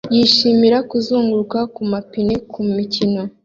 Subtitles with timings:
[0.15, 3.21] yishimira kuzunguruka kumapine kumikino